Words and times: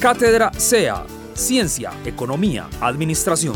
Cátedra 0.00 0.50
SEA, 0.56 1.04
Ciencia, 1.34 1.92
Economía, 2.06 2.70
Administración. 2.80 3.54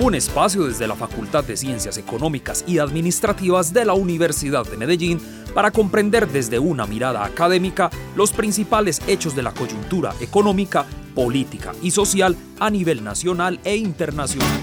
Un 0.00 0.16
espacio 0.16 0.64
desde 0.64 0.88
la 0.88 0.96
Facultad 0.96 1.44
de 1.44 1.56
Ciencias 1.56 1.96
Económicas 1.96 2.64
y 2.66 2.80
Administrativas 2.80 3.72
de 3.72 3.84
la 3.84 3.92
Universidad 3.92 4.66
de 4.66 4.76
Medellín 4.76 5.20
para 5.54 5.70
comprender 5.70 6.26
desde 6.26 6.58
una 6.58 6.86
mirada 6.86 7.24
académica 7.24 7.88
los 8.16 8.32
principales 8.32 9.00
hechos 9.06 9.36
de 9.36 9.44
la 9.44 9.54
coyuntura 9.54 10.12
económica, 10.20 10.86
política 11.14 11.72
y 11.82 11.92
social 11.92 12.34
a 12.58 12.68
nivel 12.68 13.04
nacional 13.04 13.60
e 13.62 13.76
internacional. 13.76 14.60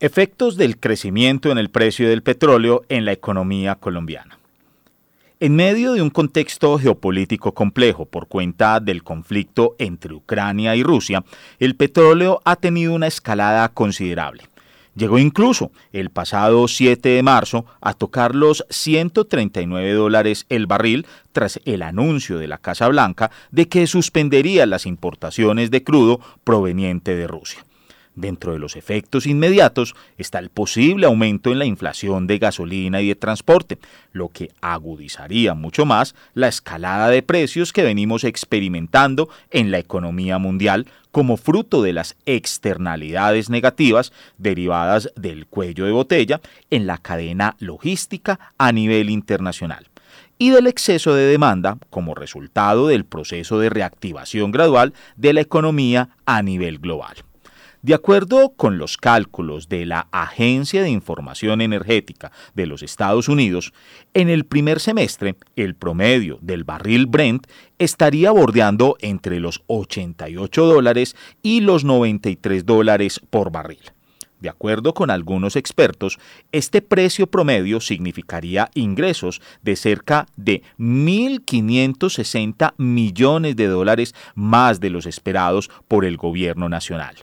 Efectos 0.00 0.56
del 0.56 0.80
crecimiento 0.80 1.50
en 1.50 1.58
el 1.58 1.68
precio 1.68 2.08
del 2.08 2.22
petróleo 2.22 2.86
en 2.88 3.04
la 3.04 3.12
economía 3.12 3.74
colombiana. 3.74 4.38
En 5.42 5.56
medio 5.56 5.94
de 5.94 6.02
un 6.02 6.10
contexto 6.10 6.78
geopolítico 6.78 7.52
complejo 7.52 8.06
por 8.06 8.28
cuenta 8.28 8.78
del 8.78 9.02
conflicto 9.02 9.74
entre 9.80 10.14
Ucrania 10.14 10.76
y 10.76 10.84
Rusia, 10.84 11.24
el 11.58 11.74
petróleo 11.74 12.40
ha 12.44 12.54
tenido 12.54 12.94
una 12.94 13.08
escalada 13.08 13.68
considerable. 13.70 14.44
Llegó 14.94 15.18
incluso 15.18 15.72
el 15.92 16.10
pasado 16.10 16.68
7 16.68 17.08
de 17.08 17.24
marzo 17.24 17.66
a 17.80 17.92
tocar 17.92 18.36
los 18.36 18.64
139 18.70 19.94
dólares 19.94 20.46
el 20.48 20.68
barril 20.68 21.08
tras 21.32 21.58
el 21.64 21.82
anuncio 21.82 22.38
de 22.38 22.46
la 22.46 22.58
Casa 22.58 22.86
Blanca 22.86 23.32
de 23.50 23.66
que 23.66 23.88
suspendería 23.88 24.64
las 24.66 24.86
importaciones 24.86 25.72
de 25.72 25.82
crudo 25.82 26.20
proveniente 26.44 27.16
de 27.16 27.26
Rusia. 27.26 27.64
Dentro 28.14 28.52
de 28.52 28.58
los 28.58 28.76
efectos 28.76 29.26
inmediatos 29.26 29.94
está 30.18 30.38
el 30.38 30.50
posible 30.50 31.06
aumento 31.06 31.50
en 31.50 31.58
la 31.58 31.64
inflación 31.64 32.26
de 32.26 32.38
gasolina 32.38 33.00
y 33.00 33.08
de 33.08 33.14
transporte, 33.14 33.78
lo 34.12 34.28
que 34.28 34.50
agudizaría 34.60 35.54
mucho 35.54 35.86
más 35.86 36.14
la 36.34 36.48
escalada 36.48 37.08
de 37.08 37.22
precios 37.22 37.72
que 37.72 37.82
venimos 37.82 38.24
experimentando 38.24 39.30
en 39.50 39.70
la 39.70 39.78
economía 39.78 40.36
mundial 40.36 40.86
como 41.10 41.38
fruto 41.38 41.82
de 41.82 41.94
las 41.94 42.16
externalidades 42.26 43.48
negativas 43.48 44.12
derivadas 44.36 45.10
del 45.16 45.46
cuello 45.46 45.86
de 45.86 45.92
botella 45.92 46.40
en 46.70 46.86
la 46.86 46.98
cadena 46.98 47.56
logística 47.60 48.52
a 48.58 48.72
nivel 48.72 49.08
internacional 49.08 49.88
y 50.36 50.50
del 50.50 50.66
exceso 50.66 51.14
de 51.14 51.26
demanda 51.26 51.78
como 51.88 52.14
resultado 52.14 52.88
del 52.88 53.06
proceso 53.06 53.58
de 53.58 53.70
reactivación 53.70 54.50
gradual 54.50 54.92
de 55.16 55.32
la 55.32 55.40
economía 55.40 56.10
a 56.26 56.42
nivel 56.42 56.78
global. 56.78 57.16
De 57.82 57.94
acuerdo 57.94 58.52
con 58.54 58.78
los 58.78 58.96
cálculos 58.96 59.68
de 59.68 59.84
la 59.86 60.06
Agencia 60.12 60.82
de 60.82 60.90
Información 60.90 61.60
Energética 61.60 62.30
de 62.54 62.66
los 62.66 62.84
Estados 62.84 63.28
Unidos, 63.28 63.72
en 64.14 64.28
el 64.28 64.44
primer 64.44 64.78
semestre 64.78 65.34
el 65.56 65.74
promedio 65.74 66.38
del 66.42 66.62
barril 66.62 67.06
Brent 67.06 67.48
estaría 67.80 68.30
bordeando 68.30 68.96
entre 69.00 69.40
los 69.40 69.64
88 69.66 70.64
dólares 70.64 71.16
y 71.42 71.60
los 71.60 71.82
93 71.82 72.64
dólares 72.64 73.20
por 73.30 73.50
barril. 73.50 73.82
De 74.38 74.48
acuerdo 74.48 74.94
con 74.94 75.10
algunos 75.10 75.56
expertos, 75.56 76.20
este 76.52 76.82
precio 76.82 77.26
promedio 77.26 77.80
significaría 77.80 78.70
ingresos 78.74 79.42
de 79.62 79.74
cerca 79.74 80.26
de 80.36 80.62
1.560 80.78 82.74
millones 82.76 83.56
de 83.56 83.66
dólares 83.66 84.14
más 84.36 84.78
de 84.78 84.90
los 84.90 85.06
esperados 85.06 85.68
por 85.88 86.04
el 86.04 86.16
gobierno 86.16 86.68
nacional. 86.68 87.16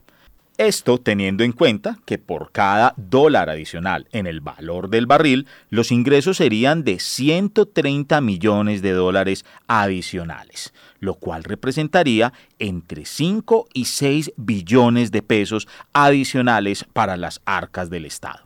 Esto 0.59 0.97
teniendo 0.97 1.45
en 1.45 1.53
cuenta 1.53 1.99
que 2.03 2.17
por 2.17 2.52
cada 2.52 2.93
dólar 2.97 3.49
adicional 3.49 4.09
en 4.11 4.27
el 4.27 4.41
valor 4.41 4.89
del 4.89 5.05
barril, 5.05 5.47
los 5.69 5.89
ingresos 5.89 6.35
serían 6.35 6.83
de 6.83 6.99
130 6.99 8.19
millones 8.19 8.81
de 8.81 8.91
dólares 8.91 9.45
adicionales, 9.67 10.73
lo 10.99 11.16
cual 11.16 11.45
representaría 11.45 12.33
entre 12.59 13.05
5 13.05 13.69
y 13.73 13.85
6 13.85 14.33
billones 14.35 15.11
de 15.11 15.21
pesos 15.21 15.66
adicionales 15.94 16.84
para 16.91 17.16
las 17.16 17.39
arcas 17.45 17.89
del 17.89 18.03
Estado. 18.03 18.41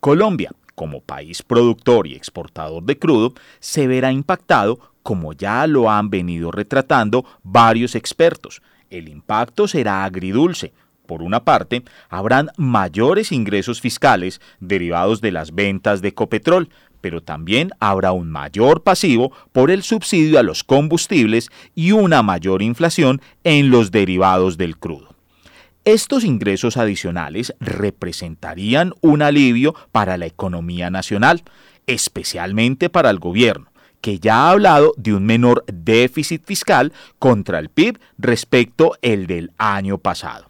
Colombia, 0.00 0.52
como 0.74 1.00
país 1.00 1.42
productor 1.42 2.06
y 2.08 2.14
exportador 2.14 2.82
de 2.82 2.98
crudo, 2.98 3.32
se 3.58 3.86
verá 3.86 4.12
impactado 4.12 4.80
como 5.02 5.32
ya 5.32 5.66
lo 5.66 5.90
han 5.90 6.10
venido 6.10 6.50
retratando 6.50 7.24
varios 7.42 7.94
expertos. 7.94 8.60
El 8.90 9.08
impacto 9.08 9.66
será 9.66 10.04
agridulce, 10.04 10.74
por 11.08 11.22
una 11.22 11.42
parte, 11.42 11.82
habrán 12.10 12.50
mayores 12.58 13.32
ingresos 13.32 13.80
fiscales 13.80 14.42
derivados 14.60 15.22
de 15.22 15.32
las 15.32 15.54
ventas 15.54 16.02
de 16.02 16.12
Copetrol, 16.12 16.68
pero 17.00 17.22
también 17.22 17.70
habrá 17.80 18.12
un 18.12 18.30
mayor 18.30 18.82
pasivo 18.82 19.32
por 19.52 19.70
el 19.70 19.82
subsidio 19.82 20.38
a 20.38 20.42
los 20.42 20.64
combustibles 20.64 21.48
y 21.74 21.92
una 21.92 22.22
mayor 22.22 22.60
inflación 22.60 23.22
en 23.42 23.70
los 23.70 23.90
derivados 23.90 24.58
del 24.58 24.76
crudo. 24.76 25.16
Estos 25.86 26.24
ingresos 26.24 26.76
adicionales 26.76 27.54
representarían 27.58 28.92
un 29.00 29.22
alivio 29.22 29.74
para 29.90 30.18
la 30.18 30.26
economía 30.26 30.90
nacional, 30.90 31.42
especialmente 31.86 32.90
para 32.90 33.08
el 33.08 33.18
gobierno, 33.18 33.72
que 34.02 34.18
ya 34.18 34.42
ha 34.42 34.50
hablado 34.50 34.92
de 34.98 35.14
un 35.14 35.24
menor 35.24 35.64
déficit 35.72 36.44
fiscal 36.44 36.92
contra 37.18 37.58
el 37.58 37.70
PIB 37.70 37.98
respecto 38.18 38.92
el 39.00 39.26
del 39.26 39.52
año 39.56 39.96
pasado. 39.96 40.47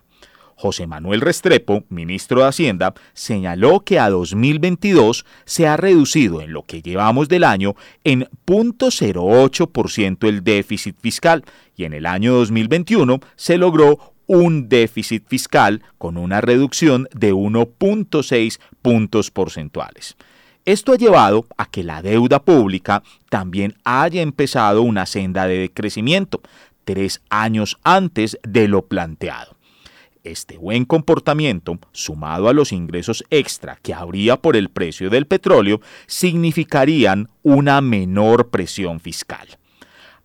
José 0.58 0.88
Manuel 0.88 1.20
Restrepo, 1.20 1.84
ministro 1.88 2.40
de 2.40 2.48
Hacienda, 2.48 2.92
señaló 3.14 3.80
que 3.80 4.00
a 4.00 4.10
2022 4.10 5.24
se 5.44 5.68
ha 5.68 5.76
reducido 5.76 6.40
en 6.40 6.52
lo 6.52 6.64
que 6.64 6.82
llevamos 6.82 7.28
del 7.28 7.44
año 7.44 7.76
en 8.02 8.28
0.08% 8.44 10.28
el 10.28 10.42
déficit 10.42 10.96
fiscal 11.00 11.44
y 11.76 11.84
en 11.84 11.92
el 11.92 12.06
año 12.06 12.34
2021 12.34 13.20
se 13.36 13.56
logró 13.56 14.14
un 14.26 14.68
déficit 14.68 15.28
fiscal 15.28 15.82
con 15.96 16.16
una 16.16 16.40
reducción 16.40 17.08
de 17.14 17.32
1.6 17.32 18.58
puntos 18.82 19.30
porcentuales. 19.30 20.16
Esto 20.64 20.92
ha 20.92 20.96
llevado 20.96 21.46
a 21.56 21.66
que 21.66 21.84
la 21.84 22.02
deuda 22.02 22.42
pública 22.42 23.04
también 23.30 23.76
haya 23.84 24.22
empezado 24.22 24.82
una 24.82 25.06
senda 25.06 25.46
de 25.46 25.56
decrecimiento, 25.58 26.42
tres 26.84 27.22
años 27.30 27.78
antes 27.84 28.38
de 28.42 28.66
lo 28.66 28.86
planteado. 28.86 29.57
Este 30.28 30.58
buen 30.58 30.84
comportamiento, 30.84 31.78
sumado 31.92 32.50
a 32.50 32.52
los 32.52 32.72
ingresos 32.72 33.24
extra 33.30 33.78
que 33.80 33.94
habría 33.94 34.36
por 34.36 34.56
el 34.56 34.68
precio 34.68 35.08
del 35.08 35.26
petróleo, 35.26 35.80
significarían 36.06 37.30
una 37.42 37.80
menor 37.80 38.50
presión 38.50 39.00
fiscal. 39.00 39.48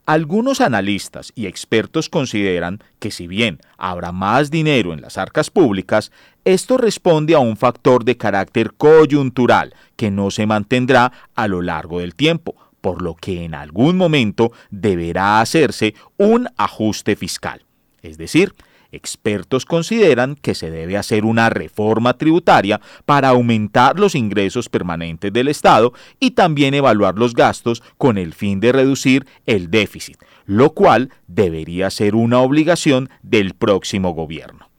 Algunos 0.06 0.59
analistas 0.59 1.31
y 1.36 1.46
expertos 1.46 2.09
consideran 2.09 2.84
que 3.00 3.12
si 3.12 3.28
bien 3.28 3.59
habrá 3.78 4.12
más 4.12 4.52
dinero 4.52 4.92
en 4.92 5.00
las 5.00 5.18
arcas 5.18 5.50
públicas, 5.50 6.12
esto 6.44 6.75
responde 6.75 7.34
a 7.34 7.40
un 7.40 7.56
factor 7.56 8.03
de 8.03 8.18
carácter 8.18 8.74
coyuntural 8.74 9.74
que 9.96 10.12
no 10.12 10.31
se 10.31 10.46
mantendrá 10.46 11.13
a 11.34 11.47
lo 11.47 11.62
largo 11.62 12.02
del 12.02 12.13
tiempo, 12.13 12.56
por 12.81 13.02
lo 13.02 13.16
que 13.16 13.46
en 13.46 13.56
algún 13.56 13.96
momento 13.96 14.52
deberá 14.69 15.40
hacerse 15.40 15.96
un 16.18 16.50
ajuste 16.58 17.16
fiscal. 17.16 17.63
Es 18.02 18.18
decir, 18.18 18.53
Expertos 18.94 19.66
consideran 19.66 20.36
que 20.36 20.54
se 20.54 20.70
debe 20.70 20.98
hacer 20.98 21.26
una 21.26 21.50
reforma 21.50 22.14
tributaria 22.14 22.80
para 23.06 23.30
aumentar 23.30 24.00
los 24.00 24.14
ingresos 24.14 24.70
permanentes 24.70 25.34
del 25.34 25.48
Estado 25.48 25.94
y 26.20 26.31
también 26.31 26.76
evaluar 26.76 27.16
los 27.16 27.34
gastos 27.34 27.81
con 27.98 28.20
el 28.20 28.34
fin 28.34 28.59
de 28.59 28.72
reducir 28.72 29.26
el 29.48 29.72
déficit, 29.72 30.18
lo 30.46 30.74
cual 30.74 31.09
debería 31.28 31.90
ser 31.90 32.14
una 32.14 32.40
obligación 32.40 33.09
del 33.24 33.56
próximo 33.56 34.12
gobierno. 34.12 34.70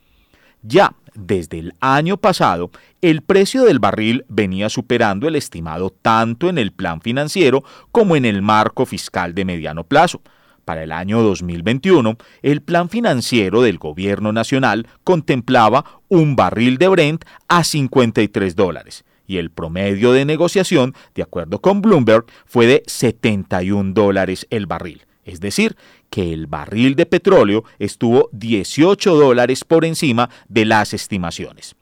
Ya 0.63 0.95
desde 1.15 1.59
el 1.59 1.75
año 1.81 2.17
pasado, 2.17 2.71
el 3.01 3.23
precio 3.23 3.65
del 3.65 3.81
barril 3.81 4.25
venía 4.29 4.69
superando 4.69 5.29
el 5.29 5.37
estimado 5.37 5.91
tanto 5.91 6.49
en 6.49 6.59
el 6.59 6.73
plan 6.73 7.01
financiero 7.01 7.65
como 7.93 8.17
en 8.17 8.25
el 8.25 8.43
marco 8.43 8.87
fiscal 8.87 9.35
de 9.35 9.45
mediano 9.45 9.85
plazo. 9.85 10.23
Para 10.65 10.83
el 10.83 10.93
año 10.93 11.23
2021, 11.23 12.17
el 12.43 12.63
plan 12.63 12.89
financiero 12.89 13.63
del 13.63 13.79
gobierno 13.79 14.33
nacional 14.33 14.87
contemplaba 15.05 16.01
un 16.09 16.37
barril 16.37 16.79
de 16.79 16.89
Brent 16.89 17.25
a 17.49 17.65
53 17.65 18.57
dólares 18.57 19.05
y 19.27 19.39
el 19.39 19.51
promedio 19.51 20.13
de 20.13 20.25
negociación, 20.25 20.95
de 21.15 21.23
acuerdo 21.23 21.61
con 21.61 21.81
Bloomberg, 21.81 22.27
fue 22.47 22.67
de 22.67 22.83
71 22.87 23.93
dólares 23.93 24.47
el 24.51 24.67
barril. 24.67 25.07
Es 25.25 25.41
decir, 25.41 25.77
que 26.11 26.33
el 26.33 26.47
barril 26.47 26.95
de 26.95 27.07
petróleo 27.07 27.65
estuvo 27.79 28.29
18 28.33 29.15
dólares 29.15 29.65
por 29.65 29.85
encima 29.85 30.29
de 30.49 30.67
las 30.67 30.93
estimaciones. 30.93 31.77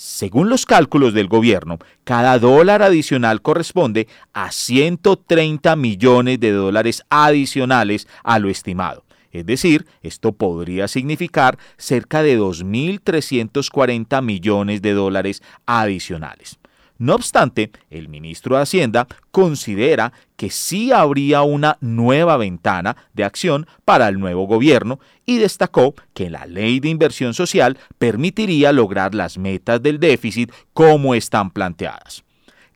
Según 0.00 0.48
los 0.48 0.64
cálculos 0.64 1.12
del 1.12 1.26
gobierno, 1.26 1.80
cada 2.04 2.38
dólar 2.38 2.82
adicional 2.82 3.42
corresponde 3.42 4.06
a 4.32 4.52
130 4.52 5.74
millones 5.74 6.38
de 6.38 6.52
dólares 6.52 7.02
adicionales 7.10 8.06
a 8.22 8.38
lo 8.38 8.48
estimado. 8.48 9.02
Es 9.32 9.44
decir, 9.44 9.86
esto 10.02 10.30
podría 10.30 10.86
significar 10.86 11.58
cerca 11.78 12.22
de 12.22 12.38
2.340 12.38 14.22
millones 14.22 14.82
de 14.82 14.92
dólares 14.92 15.42
adicionales. 15.66 16.60
No 16.98 17.14
obstante, 17.14 17.70
el 17.90 18.08
ministro 18.08 18.56
de 18.56 18.62
Hacienda 18.62 19.06
considera 19.30 20.12
que 20.36 20.50
sí 20.50 20.90
habría 20.90 21.42
una 21.42 21.78
nueva 21.80 22.36
ventana 22.36 22.96
de 23.14 23.22
acción 23.22 23.68
para 23.84 24.08
el 24.08 24.18
nuevo 24.18 24.48
gobierno 24.48 24.98
y 25.24 25.38
destacó 25.38 25.94
que 26.12 26.28
la 26.28 26.44
ley 26.46 26.80
de 26.80 26.88
inversión 26.88 27.34
social 27.34 27.78
permitiría 27.98 28.72
lograr 28.72 29.14
las 29.14 29.38
metas 29.38 29.80
del 29.80 30.00
déficit 30.00 30.52
como 30.72 31.14
están 31.14 31.52
planteadas. 31.52 32.24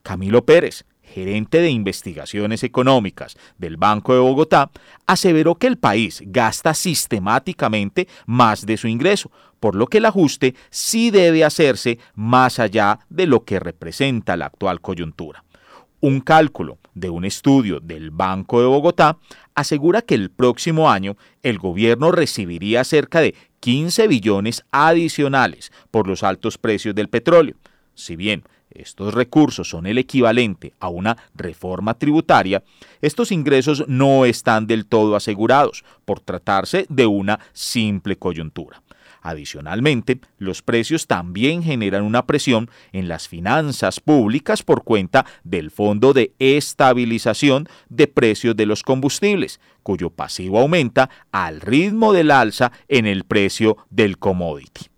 Camilo 0.04 0.44
Pérez, 0.44 0.84
gerente 1.12 1.58
de 1.58 1.70
investigaciones 1.70 2.64
económicas 2.64 3.36
del 3.58 3.76
Banco 3.76 4.14
de 4.14 4.20
Bogotá, 4.20 4.70
aseveró 5.06 5.54
que 5.54 5.66
el 5.66 5.76
país 5.76 6.22
gasta 6.26 6.74
sistemáticamente 6.74 8.08
más 8.26 8.66
de 8.66 8.76
su 8.76 8.88
ingreso, 8.88 9.30
por 9.60 9.76
lo 9.76 9.86
que 9.86 9.98
el 9.98 10.06
ajuste 10.06 10.54
sí 10.70 11.10
debe 11.10 11.44
hacerse 11.44 11.98
más 12.14 12.58
allá 12.58 12.98
de 13.10 13.26
lo 13.26 13.44
que 13.44 13.60
representa 13.60 14.36
la 14.36 14.46
actual 14.46 14.80
coyuntura. 14.80 15.44
Un 16.00 16.20
cálculo 16.20 16.78
de 16.94 17.10
un 17.10 17.24
estudio 17.24 17.78
del 17.78 18.10
Banco 18.10 18.60
de 18.60 18.66
Bogotá 18.66 19.18
asegura 19.54 20.02
que 20.02 20.16
el 20.16 20.30
próximo 20.30 20.90
año 20.90 21.16
el 21.42 21.58
gobierno 21.58 22.10
recibiría 22.10 22.82
cerca 22.82 23.20
de 23.20 23.36
15 23.60 24.08
billones 24.08 24.64
adicionales 24.72 25.70
por 25.92 26.08
los 26.08 26.24
altos 26.24 26.58
precios 26.58 26.96
del 26.96 27.08
petróleo. 27.08 27.54
Si 27.94 28.16
bien 28.16 28.42
estos 28.74 29.14
recursos 29.14 29.68
son 29.68 29.86
el 29.86 29.98
equivalente 29.98 30.74
a 30.80 30.88
una 30.88 31.16
reforma 31.34 31.94
tributaria, 31.94 32.62
estos 33.00 33.32
ingresos 33.32 33.84
no 33.88 34.24
están 34.24 34.66
del 34.66 34.86
todo 34.86 35.16
asegurados 35.16 35.84
por 36.04 36.20
tratarse 36.20 36.86
de 36.88 37.06
una 37.06 37.40
simple 37.52 38.16
coyuntura. 38.16 38.82
Adicionalmente, 39.22 40.18
los 40.38 40.62
precios 40.62 41.06
también 41.06 41.62
generan 41.62 42.02
una 42.02 42.26
presión 42.26 42.68
en 42.92 43.06
las 43.06 43.28
finanzas 43.28 44.00
públicas 44.00 44.64
por 44.64 44.82
cuenta 44.82 45.24
del 45.44 45.70
Fondo 45.70 46.12
de 46.12 46.32
Estabilización 46.40 47.68
de 47.88 48.08
Precios 48.08 48.56
de 48.56 48.66
los 48.66 48.82
Combustibles, 48.82 49.60
cuyo 49.84 50.10
pasivo 50.10 50.58
aumenta 50.58 51.08
al 51.30 51.60
ritmo 51.60 52.12
del 52.12 52.32
alza 52.32 52.72
en 52.88 53.06
el 53.06 53.22
precio 53.22 53.76
del 53.90 54.18
commodity. 54.18 54.91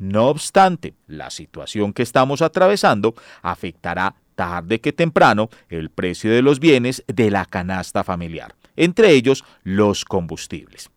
No 0.00 0.28
obstante, 0.28 0.94
la 1.06 1.28
situación 1.28 1.92
que 1.92 2.02
estamos 2.02 2.40
atravesando 2.40 3.14
afectará 3.42 4.14
tarde 4.34 4.80
que 4.80 4.94
temprano 4.94 5.50
el 5.68 5.90
precio 5.90 6.32
de 6.32 6.40
los 6.40 6.58
bienes 6.58 7.04
de 7.06 7.30
la 7.30 7.44
canasta 7.44 8.02
familiar, 8.02 8.54
entre 8.76 9.10
ellos 9.10 9.44
los 9.62 10.06
combustibles. 10.06 10.90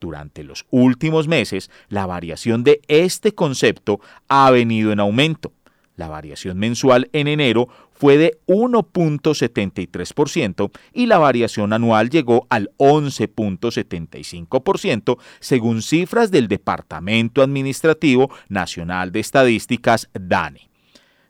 Durante 0.00 0.42
los 0.42 0.66
últimos 0.70 1.28
meses, 1.28 1.70
la 1.88 2.04
variación 2.06 2.64
de 2.64 2.80
este 2.88 3.32
concepto 3.32 4.00
ha 4.26 4.50
venido 4.50 4.90
en 4.90 4.98
aumento. 4.98 5.52
La 5.96 6.08
variación 6.08 6.58
mensual 6.58 7.10
en 7.12 7.28
enero 7.28 7.68
fue 7.92 8.16
de 8.16 8.38
1.73% 8.46 10.70
y 10.92 11.06
la 11.06 11.18
variación 11.18 11.72
anual 11.72 12.10
llegó 12.10 12.46
al 12.50 12.70
11.75% 12.78 15.18
según 15.40 15.82
cifras 15.82 16.30
del 16.30 16.46
Departamento 16.48 17.42
Administrativo 17.42 18.30
Nacional 18.48 19.10
de 19.12 19.20
Estadísticas 19.20 20.08
DANE. 20.14 20.70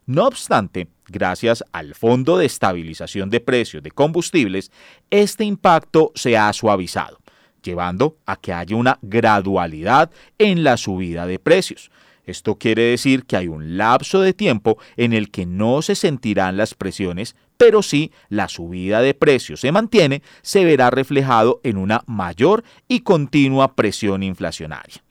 No 0.07 0.27
obstante, 0.27 0.89
gracias 1.09 1.65
al 1.73 1.95
Fondo 1.95 2.39
de 2.39 2.47
Estabilización 2.47 3.29
de 3.31 3.41
Precios 3.41 3.83
de 3.83 3.91
Combustibles, 3.91 4.71
este 5.11 5.45
impacto 5.45 6.13
se 6.15 6.37
ha 6.37 6.53
suavizado, 6.53 7.19
llevando 7.63 8.19
a 8.27 8.37
que 8.37 8.53
haya 8.53 8.77
una 8.77 8.99
gradualidad 9.03 10.11
en 10.39 10.63
la 10.65 10.77
subida 10.77 11.27
de 11.27 11.39
precios. 11.39 11.91
Esto 12.25 12.57
quiere 12.57 12.83
decir 12.83 13.25
que 13.25 13.37
hay 13.37 13.49
un 13.49 13.77
lapso 13.77 14.21
de 14.21 14.33
tiempo 14.33 14.79
en 14.97 15.13
el 15.13 15.31
que 15.31 15.45
no 15.45 15.83
se 15.83 15.95
sentirán 15.95 16.57
las 16.57 16.75
presiones, 16.75 17.35
pero 17.57 17.83
si 17.83 18.13
la 18.29 18.49
subida 18.49 19.01
de 19.03 19.15
precios 19.15 19.61
se 19.61 19.73
mantiene, 19.73 20.23
se 20.43 20.65
verá 20.65 20.91
reflejado 20.91 21.61
en 21.65 21.77
una 21.77 22.03
mayor 22.07 22.65
y 22.89 23.01
continua 23.01 23.75
presión 23.75 24.23
inflacionaria. 24.23 25.03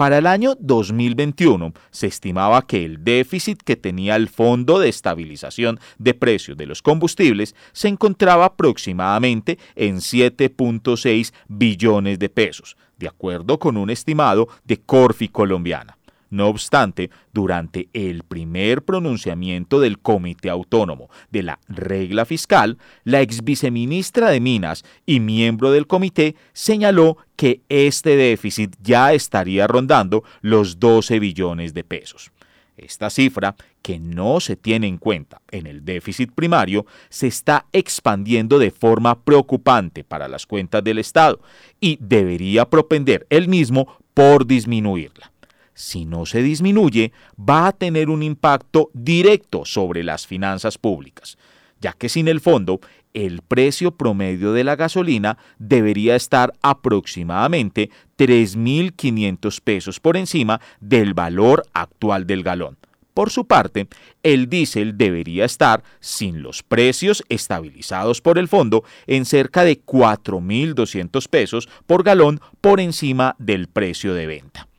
Para 0.00 0.16
el 0.16 0.26
año 0.26 0.54
2021 0.58 1.74
se 1.90 2.06
estimaba 2.06 2.62
que 2.62 2.86
el 2.86 3.04
déficit 3.04 3.60
que 3.62 3.76
tenía 3.76 4.16
el 4.16 4.30
Fondo 4.30 4.78
de 4.78 4.88
Estabilización 4.88 5.78
de 5.98 6.14
Precios 6.14 6.56
de 6.56 6.64
los 6.64 6.80
Combustibles 6.80 7.54
se 7.72 7.88
encontraba 7.88 8.46
aproximadamente 8.46 9.58
en 9.76 9.96
7.6 9.96 11.34
billones 11.48 12.18
de 12.18 12.30
pesos, 12.30 12.78
de 12.96 13.08
acuerdo 13.08 13.58
con 13.58 13.76
un 13.76 13.90
estimado 13.90 14.48
de 14.64 14.78
Corfi 14.78 15.28
Colombiana. 15.28 15.98
No 16.30 16.46
obstante, 16.46 17.10
durante 17.32 17.88
el 17.92 18.22
primer 18.22 18.84
pronunciamiento 18.84 19.80
del 19.80 19.98
Comité 19.98 20.48
Autónomo 20.48 21.10
de 21.30 21.42
la 21.42 21.58
Regla 21.68 22.24
Fiscal, 22.24 22.78
la 23.02 23.20
ex 23.20 23.42
viceministra 23.42 24.30
de 24.30 24.38
Minas 24.38 24.84
y 25.04 25.18
miembro 25.18 25.72
del 25.72 25.88
comité 25.88 26.36
señaló 26.52 27.16
que 27.34 27.62
este 27.68 28.16
déficit 28.16 28.76
ya 28.80 29.12
estaría 29.12 29.66
rondando 29.66 30.22
los 30.40 30.78
12 30.78 31.18
billones 31.18 31.74
de 31.74 31.82
pesos. 31.82 32.30
Esta 32.76 33.10
cifra, 33.10 33.56
que 33.82 33.98
no 33.98 34.38
se 34.38 34.54
tiene 34.54 34.86
en 34.86 34.98
cuenta 34.98 35.42
en 35.50 35.66
el 35.66 35.84
déficit 35.84 36.30
primario, 36.32 36.86
se 37.08 37.26
está 37.26 37.66
expandiendo 37.72 38.60
de 38.60 38.70
forma 38.70 39.20
preocupante 39.20 40.04
para 40.04 40.28
las 40.28 40.46
cuentas 40.46 40.84
del 40.84 40.98
Estado 40.98 41.40
y 41.80 41.98
debería 42.00 42.70
propender 42.70 43.26
el 43.30 43.48
mismo 43.48 43.98
por 44.14 44.46
disminuirla 44.46 45.32
si 45.80 46.04
no 46.04 46.26
se 46.26 46.42
disminuye, 46.42 47.12
va 47.38 47.66
a 47.66 47.72
tener 47.72 48.10
un 48.10 48.22
impacto 48.22 48.90
directo 48.92 49.64
sobre 49.64 50.04
las 50.04 50.26
finanzas 50.26 50.76
públicas, 50.76 51.38
ya 51.80 51.94
que 51.94 52.10
sin 52.10 52.28
el 52.28 52.40
fondo, 52.40 52.80
el 53.14 53.40
precio 53.40 53.92
promedio 53.92 54.52
de 54.52 54.62
la 54.62 54.76
gasolina 54.76 55.38
debería 55.58 56.16
estar 56.16 56.52
aproximadamente 56.60 57.90
3.500 58.18 59.60
pesos 59.62 60.00
por 60.00 60.18
encima 60.18 60.60
del 60.80 61.14
valor 61.14 61.64
actual 61.72 62.26
del 62.26 62.42
galón. 62.42 62.76
Por 63.14 63.30
su 63.30 63.46
parte, 63.46 63.88
el 64.22 64.48
diésel 64.48 64.96
debería 64.96 65.44
estar, 65.44 65.82
sin 65.98 66.42
los 66.42 66.62
precios 66.62 67.24
estabilizados 67.28 68.20
por 68.20 68.38
el 68.38 68.48
fondo, 68.48 68.84
en 69.06 69.24
cerca 69.24 69.64
de 69.64 69.82
4.200 69.82 71.26
pesos 71.28 71.68
por 71.86 72.04
galón 72.04 72.40
por 72.60 72.80
encima 72.80 73.34
del 73.38 73.66
precio 73.66 74.14
de 74.14 74.26
venta. 74.26 74.69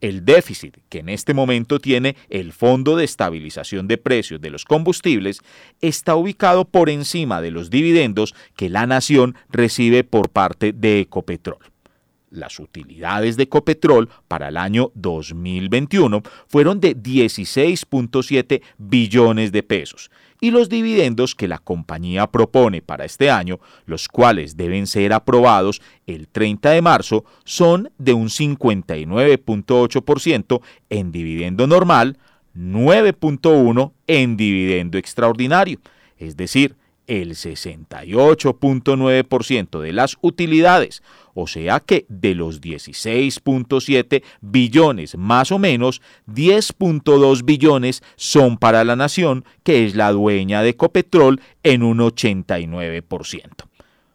El 0.00 0.24
déficit 0.24 0.78
que 0.88 1.00
en 1.00 1.10
este 1.10 1.34
momento 1.34 1.78
tiene 1.78 2.16
el 2.30 2.52
Fondo 2.52 2.96
de 2.96 3.04
Estabilización 3.04 3.86
de 3.86 3.98
Precios 3.98 4.40
de 4.40 4.48
los 4.48 4.64
Combustibles 4.64 5.40
está 5.82 6.14
ubicado 6.14 6.64
por 6.64 6.88
encima 6.88 7.42
de 7.42 7.50
los 7.50 7.68
dividendos 7.68 8.34
que 8.56 8.70
la 8.70 8.86
nación 8.86 9.36
recibe 9.50 10.02
por 10.02 10.30
parte 10.30 10.72
de 10.72 11.00
Ecopetrol. 11.00 11.58
Las 12.30 12.60
utilidades 12.60 13.36
de 13.36 13.42
Ecopetrol 13.42 14.08
para 14.26 14.48
el 14.48 14.56
año 14.56 14.90
2021 14.94 16.22
fueron 16.46 16.80
de 16.80 16.96
16.7 16.96 18.62
billones 18.78 19.52
de 19.52 19.62
pesos 19.62 20.10
y 20.40 20.50
los 20.50 20.68
dividendos 20.68 21.34
que 21.34 21.48
la 21.48 21.58
compañía 21.58 22.26
propone 22.26 22.82
para 22.82 23.04
este 23.04 23.30
año, 23.30 23.60
los 23.86 24.08
cuales 24.08 24.56
deben 24.56 24.86
ser 24.86 25.12
aprobados 25.12 25.82
el 26.06 26.28
30 26.28 26.70
de 26.70 26.82
marzo, 26.82 27.24
son 27.44 27.90
de 27.98 28.14
un 28.14 28.28
59.8% 28.28 30.60
en 30.88 31.12
dividendo 31.12 31.66
normal, 31.66 32.16
9.1% 32.56 33.92
en 34.06 34.36
dividendo 34.36 34.96
extraordinario, 34.98 35.80
es 36.18 36.36
decir, 36.36 36.76
el 37.10 37.32
68.9% 37.32 39.80
de 39.80 39.92
las 39.92 40.16
utilidades, 40.20 41.02
o 41.34 41.48
sea 41.48 41.80
que 41.80 42.06
de 42.08 42.36
los 42.36 42.60
16.7 42.60 44.22
billones 44.40 45.16
más 45.16 45.50
o 45.50 45.58
menos, 45.58 46.00
10.2 46.28 47.44
billones 47.44 48.04
son 48.14 48.58
para 48.58 48.84
la 48.84 48.94
nación, 48.94 49.44
que 49.64 49.84
es 49.84 49.96
la 49.96 50.12
dueña 50.12 50.62
de 50.62 50.68
Ecopetrol, 50.68 51.40
en 51.64 51.82
un 51.82 51.98
89%. 51.98 53.42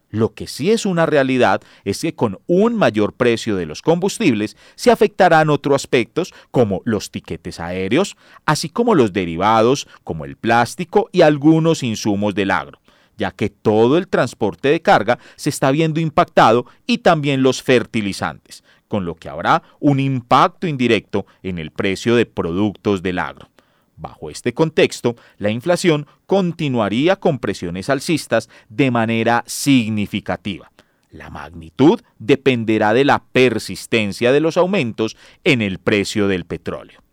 Lo 0.08 0.32
que 0.32 0.46
sí 0.46 0.70
es 0.70 0.86
una 0.86 1.04
realidad 1.04 1.60
es 1.84 2.00
que 2.00 2.14
con 2.14 2.38
un 2.46 2.76
mayor 2.76 3.12
precio 3.12 3.56
de 3.56 3.66
los 3.66 3.82
combustibles 3.82 4.56
se 4.74 4.90
afectarán 4.90 5.50
otros 5.50 5.74
aspectos 5.74 6.32
como 6.50 6.80
los 6.86 7.10
tiquetes 7.10 7.60
aéreos, 7.60 8.16
así 8.46 8.70
como 8.70 8.94
los 8.94 9.12
derivados 9.12 9.86
como 10.02 10.24
el 10.24 10.36
plástico 10.36 11.10
y 11.12 11.20
algunos 11.20 11.82
insumos 11.82 12.34
del 12.34 12.52
agro 12.52 12.80
ya 13.16 13.30
que 13.30 13.50
todo 13.50 13.98
el 13.98 14.08
transporte 14.08 14.68
de 14.68 14.82
carga 14.82 15.18
se 15.36 15.50
está 15.50 15.70
viendo 15.70 16.00
impactado 16.00 16.66
y 16.86 16.98
también 16.98 17.42
los 17.42 17.62
fertilizantes, 17.62 18.64
con 18.88 19.04
lo 19.04 19.14
que 19.14 19.28
habrá 19.28 19.62
un 19.80 20.00
impacto 20.00 20.66
indirecto 20.66 21.26
en 21.42 21.58
el 21.58 21.70
precio 21.70 22.16
de 22.16 22.26
productos 22.26 23.02
del 23.02 23.18
agro. 23.18 23.48
Bajo 23.96 24.30
este 24.30 24.52
contexto, 24.52 25.16
la 25.38 25.50
inflación 25.50 26.06
continuaría 26.26 27.16
con 27.16 27.38
presiones 27.38 27.88
alcistas 27.88 28.50
de 28.68 28.90
manera 28.90 29.42
significativa. 29.46 30.70
La 31.10 31.30
magnitud 31.30 32.02
dependerá 32.18 32.92
de 32.92 33.06
la 33.06 33.24
persistencia 33.24 34.32
de 34.32 34.40
los 34.40 34.58
aumentos 34.58 35.16
en 35.44 35.62
el 35.62 35.78
precio 35.78 36.28
del 36.28 36.44
petróleo. 36.44 37.05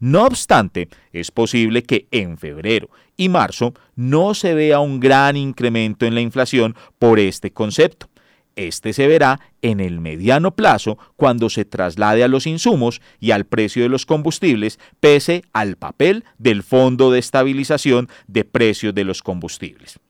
No 0.00 0.24
obstante, 0.24 0.88
es 1.12 1.30
posible 1.30 1.82
que 1.82 2.08
en 2.10 2.38
febrero 2.38 2.88
y 3.18 3.28
marzo 3.28 3.74
no 3.96 4.32
se 4.32 4.54
vea 4.54 4.80
un 4.80 4.98
gran 4.98 5.36
incremento 5.36 6.06
en 6.06 6.14
la 6.14 6.22
inflación 6.22 6.74
por 6.98 7.18
este 7.18 7.52
concepto. 7.52 8.08
Este 8.56 8.94
se 8.94 9.06
verá 9.06 9.40
en 9.60 9.78
el 9.78 10.00
mediano 10.00 10.56
plazo 10.56 10.98
cuando 11.16 11.50
se 11.50 11.66
traslade 11.66 12.24
a 12.24 12.28
los 12.28 12.46
insumos 12.46 13.02
y 13.20 13.32
al 13.32 13.44
precio 13.44 13.82
de 13.82 13.90
los 13.90 14.06
combustibles 14.06 14.78
pese 15.00 15.44
al 15.52 15.76
papel 15.76 16.24
del 16.38 16.62
Fondo 16.62 17.10
de 17.10 17.18
Estabilización 17.18 18.08
de 18.26 18.44
Precios 18.44 18.94
de 18.94 19.04
los 19.04 19.22
Combustibles. 19.22 20.00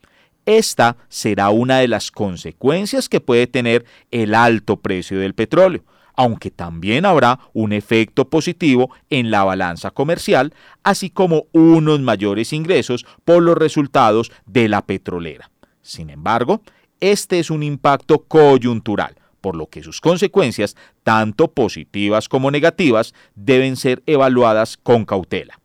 Esta 0.47 0.97
será 1.09 1.51
una 1.51 1.79
de 1.81 1.89
las 1.89 2.13
consecuencias 2.13 3.09
que 3.09 3.21
puede 3.21 3.49
tener 3.49 3.85
el 4.13 4.37
alto 4.37 4.77
precio 4.77 5.19
del 5.19 5.35
petróleo 5.35 5.83
aunque 6.21 6.51
también 6.51 7.07
habrá 7.07 7.41
un 7.55 7.73
efecto 7.73 8.29
positivo 8.29 8.91
en 9.09 9.31
la 9.31 9.43
balanza 9.43 9.91
comercial, 9.91 10.53
así 10.83 11.09
como 11.09 11.47
unos 11.53 12.01
mayores 12.01 12.53
ingresos 12.53 13.07
por 13.25 13.43
los 13.43 13.57
resultados 13.57 14.31
de 14.45 14.69
la 14.69 14.85
petrolera. 14.85 15.51
Sin 15.81 16.11
embargo, 16.11 16.61
este 17.01 17.39
es 17.39 17.51
un 17.51 17.63
impacto 17.63 18.25
coyuntural, 18.25 19.17
por 19.41 19.57
lo 19.57 19.69
que 19.69 19.83
sus 19.83 20.03
consecuencias, 20.03 20.77
tanto 21.05 21.53
positivas 21.53 22.29
como 22.29 22.51
negativas, 22.51 23.15
deben 23.35 23.77
ser 23.77 24.03
evaluadas 24.05 24.77
con 24.77 25.07
cautela. 25.07 25.60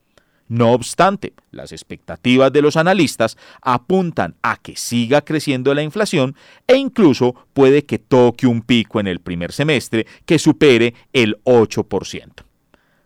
No 0.48 0.74
obstante, 0.74 1.34
las 1.52 1.72
expectativas 1.72 2.54
de 2.54 2.62
los 2.62 2.78
analistas 2.78 3.36
apuntan 3.62 4.36
a 4.44 4.58
que 4.58 4.76
siga 4.76 5.22
creciendo 5.22 5.74
la 5.74 5.82
inflación 5.82 6.36
e 6.68 6.76
incluso 6.76 7.34
puede 7.54 7.86
que 7.86 7.98
toque 7.98 8.46
un 8.46 8.62
pico 8.62 9.00
en 9.00 9.08
el 9.08 9.20
primer 9.20 9.52
semestre 9.52 10.06
que 10.26 10.38
supere 10.38 10.94
el 11.14 11.38
8%. 11.46 12.44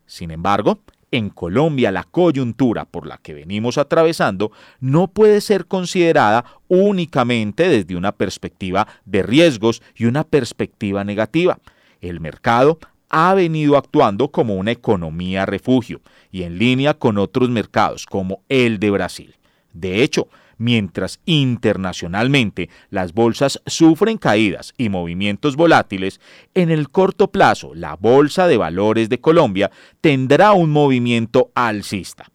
Sin 0.06 0.32
embargo, 0.32 0.80
en 1.12 1.30
Colombia 1.30 1.92
la 1.92 2.04
coyuntura 2.04 2.86
por 2.86 3.08
la 3.08 3.18
que 3.18 3.34
venimos 3.34 3.78
atravesando 3.78 4.52
no 4.80 5.08
puede 5.08 5.42
ser 5.42 5.66
considerada 5.66 6.46
únicamente 6.68 7.70
desde 7.70 7.96
una 7.96 8.12
perspectiva 8.12 8.88
de 9.06 9.24
riesgos 9.24 9.82
y 9.96 10.06
una 10.06 10.24
perspectiva 10.24 11.04
negativa. 11.04 11.60
El 12.02 12.20
mercado 12.20 12.80
ha 13.10 13.34
venido 13.34 13.78
actuando 13.78 14.30
como 14.30 14.56
una 14.56 14.72
economía 14.72 15.46
refugio 15.46 16.02
y 16.32 16.44
en 16.44 16.58
línea 16.58 16.94
con 16.94 17.18
otros 17.18 17.50
mercados 17.50 18.06
como 18.06 18.44
el 18.50 18.80
de 18.80 18.92
Brasil. 18.92 19.36
De 19.74 20.04
hecho, 20.04 20.28
mientras 20.58 21.20
internacionalmente 21.26 22.70
las 22.90 23.14
bolsas 23.14 23.62
sufren 23.66 24.18
caídas 24.18 24.74
y 24.78 24.90
movimientos 24.90 25.56
volátiles, 25.56 26.20
en 26.54 26.70
el 26.70 26.90
corto 26.90 27.32
plazo 27.32 27.74
la 27.74 27.96
Bolsa 27.96 28.48
de 28.48 28.58
Valores 28.58 29.10
de 29.10 29.20
Colombia 29.20 29.72
tendrá 30.02 30.52
un 30.52 30.70
movimiento 30.70 31.52
alcista 31.56 32.30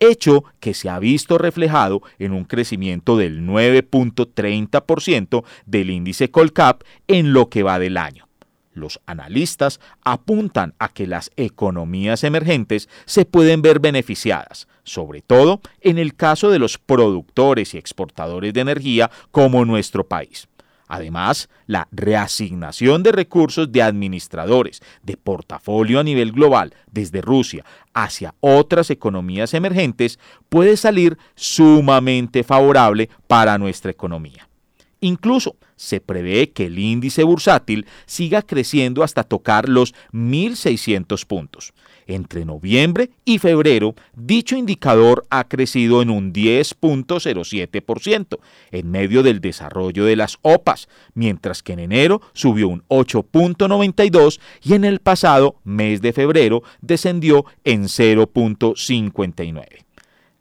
hecho 0.00 0.42
que 0.58 0.74
se 0.74 0.88
ha 0.88 0.98
visto 0.98 1.38
reflejado 1.38 2.02
en 2.18 2.32
un 2.32 2.44
crecimiento 2.44 3.16
del 3.16 3.42
9.30% 3.42 5.44
del 5.66 5.90
índice 5.90 6.28
Colcap 6.30 6.82
en 7.06 7.32
lo 7.32 7.48
que 7.50 7.62
va 7.62 7.78
del 7.78 7.96
año. 7.98 8.29
Los 8.72 9.00
analistas 9.06 9.80
apuntan 10.04 10.74
a 10.78 10.88
que 10.90 11.06
las 11.06 11.30
economías 11.36 12.22
emergentes 12.22 12.88
se 13.04 13.24
pueden 13.24 13.62
ver 13.62 13.80
beneficiadas, 13.80 14.68
sobre 14.84 15.22
todo 15.22 15.60
en 15.80 15.98
el 15.98 16.14
caso 16.14 16.50
de 16.50 16.58
los 16.60 16.78
productores 16.78 17.74
y 17.74 17.78
exportadores 17.78 18.54
de 18.54 18.60
energía 18.60 19.10
como 19.32 19.64
nuestro 19.64 20.06
país. 20.06 20.48
Además, 20.92 21.48
la 21.66 21.86
reasignación 21.92 23.04
de 23.04 23.12
recursos 23.12 23.70
de 23.70 23.80
administradores 23.80 24.82
de 25.04 25.16
portafolio 25.16 26.00
a 26.00 26.02
nivel 26.02 26.32
global 26.32 26.74
desde 26.90 27.22
Rusia 27.22 27.64
hacia 27.94 28.34
otras 28.40 28.90
economías 28.90 29.54
emergentes 29.54 30.18
puede 30.48 30.76
salir 30.76 31.16
sumamente 31.36 32.42
favorable 32.42 33.08
para 33.28 33.56
nuestra 33.56 33.92
economía. 33.92 34.49
Incluso 35.00 35.56
se 35.76 36.00
prevé 36.00 36.50
que 36.50 36.66
el 36.66 36.78
índice 36.78 37.22
bursátil 37.22 37.86
siga 38.04 38.42
creciendo 38.42 39.02
hasta 39.02 39.24
tocar 39.24 39.68
los 39.68 39.94
1.600 40.12 41.24
puntos. 41.24 41.72
Entre 42.06 42.44
noviembre 42.44 43.10
y 43.24 43.38
febrero, 43.38 43.94
dicho 44.14 44.56
indicador 44.56 45.24
ha 45.30 45.44
crecido 45.44 46.02
en 46.02 46.10
un 46.10 46.34
10.07% 46.34 48.40
en 48.72 48.90
medio 48.90 49.22
del 49.22 49.40
desarrollo 49.40 50.04
de 50.04 50.16
las 50.16 50.36
OPAs, 50.42 50.88
mientras 51.14 51.62
que 51.62 51.72
en 51.72 51.78
enero 51.78 52.20
subió 52.34 52.68
un 52.68 52.82
8.92 52.88 54.38
y 54.62 54.74
en 54.74 54.84
el 54.84 54.98
pasado 54.98 55.56
mes 55.64 56.02
de 56.02 56.12
febrero 56.12 56.62
descendió 56.82 57.46
en 57.64 57.84
0.59. 57.84 59.64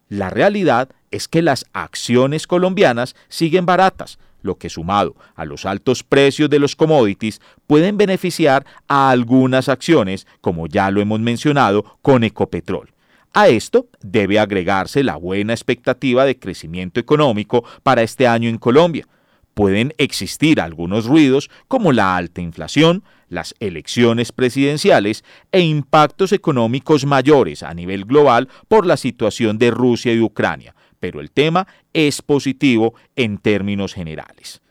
La 0.10 0.30
realidad 0.30 0.90
es 1.12 1.28
que 1.28 1.42
las 1.42 1.66
acciones 1.72 2.48
colombianas 2.48 3.16
siguen 3.30 3.66
baratas, 3.66 4.20
lo 4.42 4.58
que 4.58 4.70
sumado 4.70 5.16
a 5.36 5.46
los 5.46 5.66
altos 5.66 6.04
precios 6.04 6.50
de 6.50 6.60
los 6.60 6.76
commodities 6.76 7.42
pueden 7.68 7.98
beneficiar 7.98 8.66
a 8.88 9.10
algunas 9.10 9.70
acciones, 9.70 10.28
como 10.42 10.68
ya 10.68 10.92
lo 10.92 11.02
hemos 11.02 11.20
mencionado 11.20 11.98
con 12.02 12.24
Ecopetrol. 12.24 12.94
A 13.34 13.48
esto 13.48 13.88
debe 14.02 14.40
agregarse 14.40 15.04
la 15.04 15.16
buena 15.16 15.54
expectativa 15.54 16.26
de 16.26 16.40
crecimiento 16.40 17.00
económico 17.00 17.64
para 17.84 18.02
este 18.02 18.28
año 18.28 18.50
en 18.50 18.58
Colombia. 18.58 19.08
Pueden 19.54 19.94
existir 19.98 20.60
algunos 20.62 21.06
ruidos 21.06 21.50
como 21.68 21.92
la 21.92 22.16
alta 22.16 22.42
inflación, 22.42 23.04
las 23.28 23.54
elecciones 23.60 24.32
presidenciales 24.32 25.24
e 25.52 25.62
impactos 25.62 26.32
económicos 26.32 27.06
mayores 27.06 27.62
a 27.62 27.74
nivel 27.74 28.06
global 28.06 28.48
por 28.68 28.86
la 28.86 28.98
situación 28.98 29.60
de 29.60 29.70
Rusia 29.70 30.14
y 30.14 30.22
Ucrania, 30.22 30.74
pero 31.00 31.22
el 31.22 31.32
tema 31.32 31.66
es 31.94 32.22
positivo 32.22 32.94
en 33.16 33.38
términos 33.38 33.94
generales. 33.94 34.62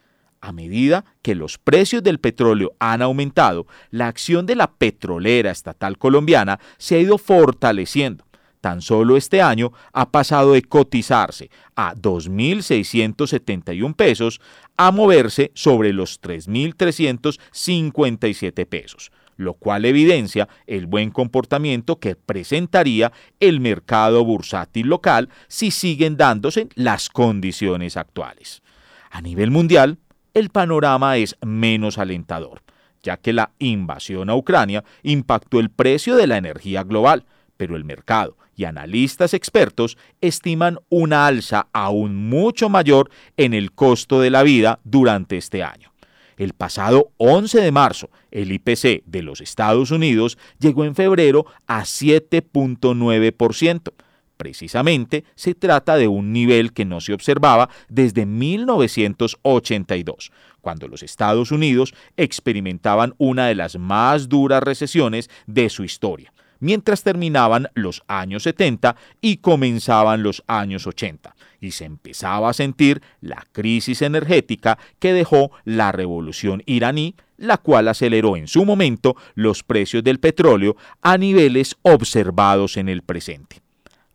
A 0.40 0.52
medida 0.52 1.04
que 1.22 1.34
los 1.34 1.58
precios 1.58 2.00
del 2.02 2.20
petróleo 2.20 2.72
han 2.78 3.02
aumentado, 3.02 3.66
la 3.90 4.06
acción 4.06 4.46
de 4.46 4.54
la 4.54 4.70
petrolera 4.70 5.50
estatal 5.50 5.98
colombiana 5.98 6.60
se 6.76 6.94
ha 6.94 7.00
ido 7.00 7.18
fortaleciendo. 7.18 8.24
Tan 8.60 8.82
solo 8.82 9.16
este 9.16 9.40
año 9.40 9.72
ha 9.92 10.10
pasado 10.10 10.52
de 10.52 10.62
cotizarse 10.62 11.48
a 11.76 11.94
2.671 11.94 13.94
pesos 13.94 14.40
a 14.76 14.90
moverse 14.90 15.52
sobre 15.54 15.92
los 15.92 16.20
3.357 16.20 18.66
pesos, 18.66 19.12
lo 19.38 19.54
cual 19.54 19.86
evidencia 19.86 20.48
el 20.66 20.86
buen 20.86 21.10
comportamiento 21.10 21.98
que 21.98 22.16
presentaría 22.16 23.12
el 23.40 23.60
mercado 23.60 24.24
bursátil 24.24 24.88
local 24.88 25.30
si 25.46 25.70
siguen 25.70 26.18
dándose 26.18 26.68
las 26.74 27.08
condiciones 27.08 27.96
actuales. 27.96 28.62
A 29.10 29.22
nivel 29.22 29.50
mundial, 29.50 29.98
el 30.34 30.50
panorama 30.50 31.16
es 31.16 31.36
menos 31.40 31.98
alentador, 31.98 32.62
ya 33.02 33.16
que 33.16 33.32
la 33.32 33.52
invasión 33.58 34.28
a 34.28 34.34
Ucrania 34.34 34.84
impactó 35.02 35.60
el 35.60 35.70
precio 35.70 36.16
de 36.16 36.26
la 36.26 36.36
energía 36.36 36.82
global, 36.82 37.24
pero 37.56 37.76
el 37.76 37.84
mercado 37.84 38.36
y 38.56 38.64
analistas 38.64 39.34
expertos 39.34 39.96
estiman 40.20 40.80
una 40.88 41.26
alza 41.28 41.68
aún 41.72 42.28
mucho 42.28 42.68
mayor 42.68 43.08
en 43.36 43.54
el 43.54 43.70
costo 43.70 44.20
de 44.20 44.30
la 44.30 44.42
vida 44.42 44.80
durante 44.82 45.36
este 45.36 45.62
año. 45.62 45.92
El 46.38 46.54
pasado 46.54 47.10
11 47.16 47.60
de 47.60 47.72
marzo, 47.72 48.10
el 48.30 48.52
IPC 48.52 49.02
de 49.04 49.22
los 49.22 49.40
Estados 49.40 49.90
Unidos 49.90 50.38
llegó 50.60 50.84
en 50.84 50.94
febrero 50.94 51.46
a 51.66 51.80
7.9%. 51.82 53.92
Precisamente 54.36 55.24
se 55.34 55.56
trata 55.56 55.96
de 55.96 56.06
un 56.06 56.32
nivel 56.32 56.72
que 56.72 56.84
no 56.84 57.00
se 57.00 57.12
observaba 57.12 57.70
desde 57.88 58.24
1982, 58.24 60.30
cuando 60.60 60.86
los 60.86 61.02
Estados 61.02 61.50
Unidos 61.50 61.92
experimentaban 62.16 63.16
una 63.18 63.48
de 63.48 63.56
las 63.56 63.76
más 63.76 64.28
duras 64.28 64.62
recesiones 64.62 65.28
de 65.48 65.68
su 65.68 65.82
historia 65.82 66.32
mientras 66.60 67.02
terminaban 67.02 67.68
los 67.74 68.04
años 68.08 68.44
70 68.44 68.96
y 69.20 69.38
comenzaban 69.38 70.22
los 70.22 70.44
años 70.46 70.86
80, 70.86 71.34
y 71.60 71.72
se 71.72 71.84
empezaba 71.84 72.50
a 72.50 72.54
sentir 72.54 73.02
la 73.20 73.44
crisis 73.52 74.02
energética 74.02 74.78
que 74.98 75.12
dejó 75.12 75.50
la 75.64 75.92
revolución 75.92 76.62
iraní, 76.66 77.14
la 77.36 77.56
cual 77.58 77.88
aceleró 77.88 78.36
en 78.36 78.48
su 78.48 78.64
momento 78.64 79.16
los 79.34 79.62
precios 79.62 80.02
del 80.02 80.20
petróleo 80.20 80.76
a 81.02 81.18
niveles 81.18 81.76
observados 81.82 82.76
en 82.76 82.88
el 82.88 83.02
presente. 83.02 83.60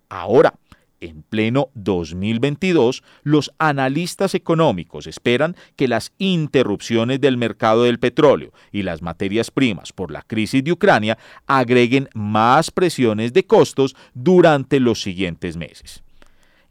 Ahora, 0.10 0.54
en 1.04 1.24
pleno 1.24 1.70
2022, 1.74 3.04
los 3.24 3.52
analistas 3.58 4.36
económicos 4.36 5.08
esperan 5.08 5.56
que 5.76 5.88
las 5.88 6.14
interrupciones 6.18 7.20
del 7.20 7.38
mercado 7.38 7.84
del 7.84 8.00
petróleo 8.00 8.54
y 8.72 8.84
las 8.84 9.02
materias 9.02 9.52
primas 9.52 9.92
por 9.92 10.12
la 10.12 10.22
crisis 10.22 10.64
de 10.64 10.72
Ucrania 10.72 11.18
agreguen 11.46 12.10
más 12.14 12.72
presiones 12.72 13.34
de 13.34 13.46
costos 13.46 13.96
durante 14.14 14.80
los 14.80 15.02
siguientes 15.02 15.58
meses. 15.58 16.04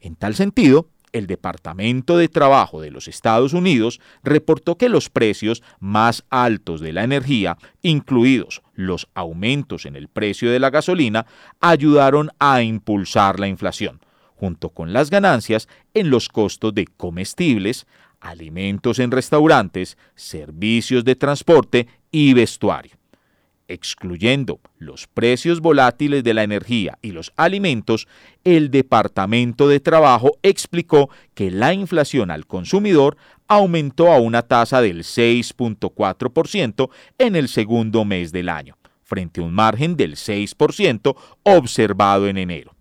En 0.02 0.16
tal 0.16 0.34
sentido, 0.34 0.88
el 1.12 1.28
Departamento 1.28 2.16
de 2.16 2.28
Trabajo 2.28 2.80
de 2.80 2.90
los 2.90 3.06
Estados 3.06 3.52
Unidos 3.52 4.00
reportó 4.24 4.76
que 4.76 4.88
los 4.88 5.10
precios 5.10 5.62
más 5.78 6.24
altos 6.28 6.80
de 6.80 6.92
la 6.92 7.04
energía, 7.04 7.56
incluidos 7.82 8.62
los 8.74 9.08
aumentos 9.14 9.86
en 9.86 9.94
el 9.94 10.08
precio 10.08 10.50
de 10.50 10.58
la 10.58 10.70
gasolina, 10.70 11.26
ayudaron 11.60 12.30
a 12.40 12.62
impulsar 12.62 13.38
la 13.38 13.46
inflación, 13.46 14.00
junto 14.34 14.70
con 14.70 14.92
las 14.92 15.08
ganancias 15.08 15.68
en 15.94 16.10
los 16.10 16.28
costos 16.28 16.74
de 16.74 16.88
comestibles, 16.96 17.86
alimentos 18.20 18.98
en 18.98 19.12
restaurantes, 19.12 19.96
servicios 20.16 21.04
de 21.04 21.14
transporte 21.14 21.86
y 22.10 22.34
vestuario 22.34 23.01
excluyendo 23.72 24.60
los 24.78 25.06
precios 25.06 25.60
volátiles 25.60 26.24
de 26.24 26.34
la 26.34 26.42
energía 26.42 26.98
y 27.02 27.12
los 27.12 27.32
alimentos, 27.36 28.06
el 28.44 28.70
Departamento 28.70 29.68
de 29.68 29.80
Trabajo 29.80 30.38
explicó 30.42 31.10
que 31.34 31.50
la 31.50 31.74
inflación 31.74 32.30
al 32.30 32.46
consumidor 32.46 33.16
aumentó 33.48 34.12
a 34.12 34.20
una 34.20 34.42
tasa 34.42 34.80
del 34.80 35.04
6.4% 35.04 36.90
en 37.18 37.36
el 37.36 37.48
segundo 37.48 38.04
mes 38.04 38.32
del 38.32 38.48
año, 38.48 38.76
frente 39.02 39.40
a 39.40 39.44
un 39.44 39.54
margen 39.54 39.96
del 39.96 40.16
6% 40.16 41.16
observado 41.42 42.28
en 42.28 42.38
enero. 42.38 42.74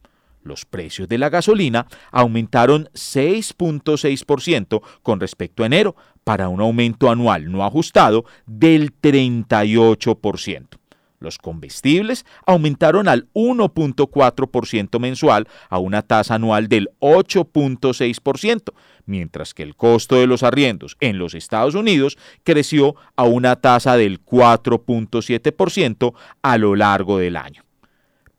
Los 0.44 0.66
precios 0.66 1.08
de 1.08 1.20
la 1.20 1.30
gasolina 1.30 1.86
aumentaron 2.12 2.90
6.6% 2.94 4.82
con 5.04 5.20
respecto 5.20 5.62
a 5.62 5.68
enero, 5.68 5.96
para 6.24 6.50
un 6.50 6.62
aumento 6.62 7.10
anual 7.10 7.52
no 7.52 7.66
ajustado 7.66 8.26
del 8.46 8.94
38%. 9.00 10.81
Los 11.22 11.38
combustibles 11.38 12.26
aumentaron 12.48 13.08
al 13.08 13.30
1.4% 13.34 15.00
mensual 15.00 15.48
a 15.70 15.78
una 15.78 16.02
tasa 16.02 16.34
anual 16.36 16.68
del 16.68 16.90
8.6%, 17.00 18.74
mientras 19.06 19.54
que 19.54 19.62
el 19.62 19.76
costo 19.76 20.16
de 20.16 20.26
los 20.26 20.42
arriendos 20.42 20.98
en 21.00 21.20
los 21.20 21.36
Estados 21.36 21.76
Unidos 21.76 22.18
creció 22.44 22.96
a 23.16 23.26
una 23.26 23.56
tasa 23.56 23.98
del 23.98 24.26
4.7% 24.26 26.14
a 26.42 26.58
lo 26.58 26.76
largo 26.76 27.20
del 27.20 27.38
año. 27.38 27.64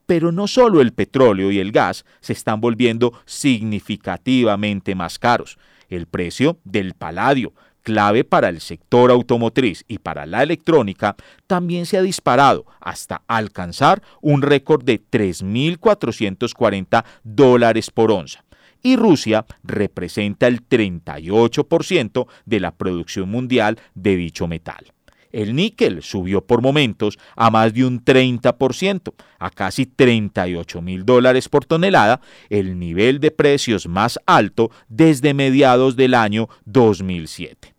Pero 0.07 0.33
no 0.33 0.49
solo 0.49 0.81
el 0.81 0.93
petróleo 0.93 1.53
y 1.53 1.61
el 1.61 1.71
gas 1.71 2.05
se 2.21 2.33
están 2.33 2.61
volviendo 2.61 3.13
significativamente 3.27 4.97
más 4.97 5.21
caros. 5.21 5.57
El 5.89 6.07
precio 6.07 6.59
del 6.65 6.95
paladio, 6.95 7.53
clave 7.83 8.25
para 8.25 8.49
el 8.49 8.61
sector 8.61 9.11
automotriz 9.11 9.85
y 9.89 9.99
para 9.99 10.27
la 10.27 10.43
electrónica, 10.43 11.17
también 11.47 11.87
se 11.87 11.99
ha 11.99 12.03
disparado 12.03 12.67
hasta 12.81 13.23
alcanzar 13.27 14.03
un 14.21 14.43
récord 14.43 14.85
de 14.85 15.01
3.440 15.01 17.05
dólares 17.25 17.91
por 17.91 18.11
onza. 18.11 18.45
Y 18.83 18.97
Rusia 18.97 19.47
representa 19.63 20.49
el 20.49 20.67
38% 20.67 22.27
de 22.47 22.61
la 22.61 22.73
producción 22.73 23.29
mundial 23.29 23.79
de 23.95 24.17
dicho 24.17 24.49
metal. 24.49 24.93
El 25.33 25.57
níquel 25.57 26.03
subió 26.03 26.45
por 26.45 26.61
momentos 26.61 27.19
a 27.37 27.51
más 27.51 27.73
de 27.73 27.87
un 27.87 28.05
30%, 28.05 29.15
a 29.39 29.51
casi 29.51 29.87
38 29.87 30.83
mil 30.83 31.07
dólares 31.07 31.49
por 31.49 31.65
tonelada, 31.65 32.21
el 32.51 32.79
nivel 32.79 33.19
de 33.19 33.31
precios 33.31 33.89
más 33.89 34.19
alto 34.27 34.71
desde 34.89 35.33
mediados 35.33 35.97
del 35.97 36.15
año 36.15 36.49
2007. 36.67 37.72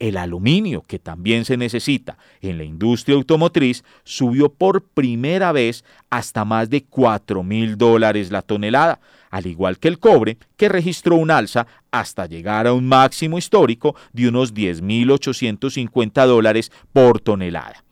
El 0.00 0.16
aluminio, 0.16 0.82
que 0.88 0.98
también 0.98 1.44
se 1.44 1.58
necesita 1.58 2.16
en 2.40 2.56
la 2.56 2.64
industria 2.64 3.16
automotriz, 3.16 3.84
subió 4.02 4.48
por 4.48 4.82
primera 4.82 5.52
vez 5.52 5.84
hasta 6.08 6.46
más 6.46 6.70
de 6.70 6.84
4 6.84 7.42
mil 7.42 7.76
dólares 7.76 8.30
la 8.30 8.40
tonelada, 8.40 8.98
al 9.28 9.46
igual 9.46 9.78
que 9.78 9.88
el 9.88 9.98
cobre, 9.98 10.38
que 10.56 10.70
registró 10.70 11.16
un 11.16 11.30
alza 11.30 11.66
hasta 11.90 12.24
llegar 12.24 12.66
a 12.66 12.72
un 12.72 12.88
máximo 12.88 13.36
histórico 13.36 13.94
de 14.14 14.28
unos 14.28 14.54
10.850 14.54 16.26
dólares 16.26 16.72
por 16.94 17.20
tonelada. 17.20 17.84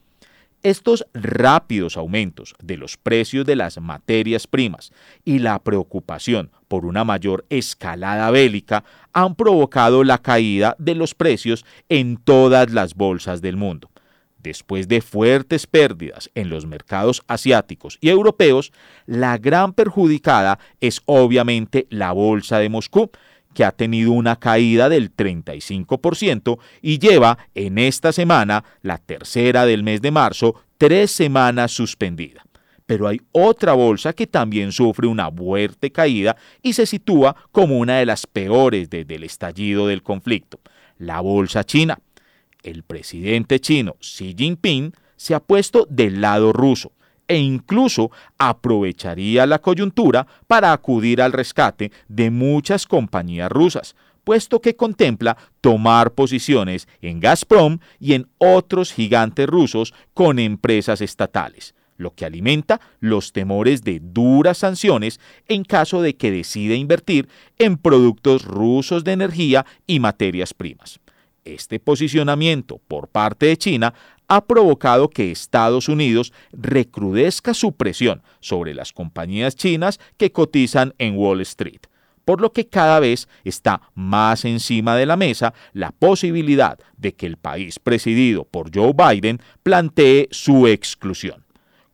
Estos 0.62 1.06
rápidos 1.12 1.98
aumentos 1.98 2.54
de 2.62 2.78
los 2.78 2.96
precios 2.96 3.44
de 3.44 3.54
las 3.54 3.78
materias 3.80 4.46
primas 4.46 4.92
y 5.26 5.40
la 5.40 5.58
preocupación 5.58 6.50
por 6.68 6.84
una 6.84 7.02
mayor 7.02 7.44
escalada 7.50 8.30
bélica 8.30 8.84
han 9.12 9.34
provocado 9.34 10.04
la 10.04 10.18
caída 10.18 10.76
de 10.78 10.94
los 10.94 11.14
precios 11.14 11.64
en 11.88 12.16
todas 12.18 12.70
las 12.70 12.94
bolsas 12.94 13.40
del 13.40 13.56
mundo. 13.56 13.90
Después 14.38 14.86
de 14.86 15.00
fuertes 15.00 15.66
pérdidas 15.66 16.30
en 16.34 16.48
los 16.48 16.64
mercados 16.64 17.22
asiáticos 17.26 17.98
y 18.00 18.08
europeos, 18.08 18.72
la 19.06 19.36
gran 19.36 19.72
perjudicada 19.72 20.60
es 20.80 21.02
obviamente 21.06 21.88
la 21.90 22.12
bolsa 22.12 22.58
de 22.58 22.68
Moscú, 22.68 23.10
que 23.52 23.64
ha 23.64 23.72
tenido 23.72 24.12
una 24.12 24.36
caída 24.36 24.88
del 24.88 25.14
35% 25.14 26.58
y 26.80 26.98
lleva 26.98 27.38
en 27.56 27.78
esta 27.78 28.12
semana, 28.12 28.62
la 28.82 28.98
tercera 28.98 29.66
del 29.66 29.82
mes 29.82 30.00
de 30.00 30.12
marzo, 30.12 30.54
tres 30.76 31.10
semanas 31.10 31.72
suspendida. 31.72 32.44
Pero 32.88 33.06
hay 33.06 33.20
otra 33.32 33.74
bolsa 33.74 34.14
que 34.14 34.26
también 34.26 34.72
sufre 34.72 35.06
una 35.06 35.30
fuerte 35.30 35.92
caída 35.92 36.38
y 36.62 36.72
se 36.72 36.86
sitúa 36.86 37.36
como 37.52 37.76
una 37.76 37.98
de 37.98 38.06
las 38.06 38.26
peores 38.26 38.88
desde 38.88 39.16
el 39.16 39.24
estallido 39.24 39.86
del 39.86 40.02
conflicto, 40.02 40.58
la 40.96 41.20
bolsa 41.20 41.64
china. 41.64 41.98
El 42.62 42.84
presidente 42.84 43.60
chino 43.60 43.96
Xi 44.00 44.34
Jinping 44.34 44.94
se 45.16 45.34
ha 45.34 45.40
puesto 45.40 45.86
del 45.90 46.22
lado 46.22 46.54
ruso 46.54 46.92
e 47.28 47.36
incluso 47.36 48.10
aprovecharía 48.38 49.44
la 49.44 49.58
coyuntura 49.58 50.26
para 50.46 50.72
acudir 50.72 51.20
al 51.20 51.34
rescate 51.34 51.92
de 52.08 52.30
muchas 52.30 52.86
compañías 52.86 53.52
rusas, 53.52 53.96
puesto 54.24 54.62
que 54.62 54.76
contempla 54.76 55.36
tomar 55.60 56.12
posiciones 56.12 56.88
en 57.02 57.20
Gazprom 57.20 57.80
y 58.00 58.14
en 58.14 58.30
otros 58.38 58.94
gigantes 58.94 59.46
rusos 59.46 59.92
con 60.14 60.38
empresas 60.38 61.02
estatales, 61.02 61.74
lo 61.98 62.14
que 62.14 62.24
alimenta 62.24 62.80
los 63.00 63.32
temores 63.32 63.82
de 63.82 64.00
duras 64.00 64.58
sanciones 64.58 65.20
en 65.46 65.64
caso 65.64 66.00
de 66.00 66.16
que 66.16 66.30
decida 66.30 66.74
invertir 66.74 67.28
en 67.58 67.76
productos 67.76 68.44
rusos 68.44 69.04
de 69.04 69.12
energía 69.12 69.66
y 69.86 70.00
materias 70.00 70.54
primas. 70.54 71.00
Este 71.44 71.80
posicionamiento 71.80 72.80
por 72.88 73.08
parte 73.08 73.46
de 73.46 73.56
China 73.56 73.94
ha 74.28 74.44
provocado 74.44 75.08
que 75.08 75.30
Estados 75.30 75.88
Unidos 75.88 76.32
recrudezca 76.52 77.54
su 77.54 77.72
presión 77.72 78.22
sobre 78.40 78.74
las 78.74 78.92
compañías 78.92 79.56
chinas 79.56 79.98
que 80.18 80.30
cotizan 80.30 80.94
en 80.98 81.16
Wall 81.16 81.40
Street, 81.40 81.80
por 82.26 82.42
lo 82.42 82.52
que 82.52 82.66
cada 82.66 83.00
vez 83.00 83.26
está 83.44 83.80
más 83.94 84.44
encima 84.44 84.94
de 84.96 85.06
la 85.06 85.16
mesa 85.16 85.54
la 85.72 85.92
posibilidad 85.92 86.78
de 86.98 87.14
que 87.14 87.24
el 87.24 87.38
país 87.38 87.78
presidido 87.78 88.44
por 88.44 88.70
Joe 88.74 88.92
Biden 88.92 89.40
plantee 89.62 90.28
su 90.30 90.66
exclusión. 90.66 91.47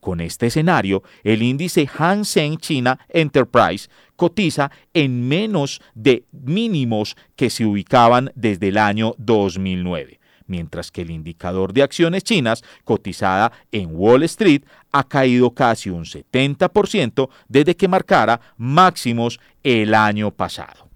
Con 0.05 0.21
este 0.21 0.49
escenario, 0.49 1.03
el 1.23 1.43
índice 1.43 1.87
Hang 1.87 2.27
Seng 2.27 2.59
China 2.59 3.01
Enterprise 3.09 3.88
cotiza 4.17 4.71
en 4.93 5.27
menos 5.27 5.81
de 5.95 6.27
mínimos 6.31 7.17
que 7.37 7.49
se 7.49 7.64
ubicaban 7.64 8.31
desde 8.35 8.69
el 8.69 8.77
año 8.77 9.14
2009 9.17 10.21
mientras 10.47 10.90
que 10.90 11.01
el 11.01 11.11
indicador 11.11 11.73
de 11.73 11.83
acciones 11.83 12.23
chinas 12.23 12.62
cotizada 12.85 13.51
en 13.73 13.93
Wall 13.93 14.25
Street 14.25 14.64
ha 14.93 15.05
caído 15.05 15.55
casi 15.55 15.88
un 15.88 16.05
70% 16.05 17.31
desde 17.49 17.75
que 17.75 17.88
marcara 17.88 18.38
máximos 18.59 19.40
el 19.62 19.95
año 19.95 20.31
pasado. 20.33 20.90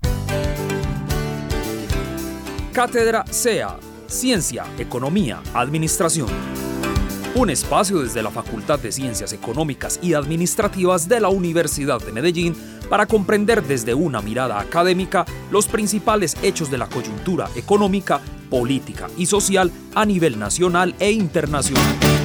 Cátedra 2.75 3.25
SEA, 3.31 3.79
Ciencia, 4.07 4.67
Economía, 4.79 5.41
Administración 5.55 6.68
un 7.39 7.51
espacio 7.51 8.01
desde 8.01 8.21
la 8.21 8.33
Facultad 8.33 8.81
de 8.81 8.91
Ciencias 8.91 9.33
Económicas 9.33 10.01
y 10.03 10.15
Administrativas 10.15 11.09
de 11.09 11.21
la 11.21 11.29
Universidad 11.29 12.01
de 12.01 12.11
Medellín 12.11 12.57
para 12.91 13.07
comprender 13.07 13.63
desde 13.63 13.95
una 13.95 14.21
mirada 14.21 14.59
académica 14.59 15.25
los 15.53 15.69
principales 15.69 16.37
hechos 16.43 16.69
de 16.69 16.79
la 16.79 16.89
coyuntura 16.89 17.49
económica, 17.55 18.21
política 18.51 19.09
y 19.17 19.27
social 19.27 19.71
a 19.95 20.05
nivel 20.05 20.37
nacional 20.37 20.97
e 20.99 21.13
internacional. 21.13 22.18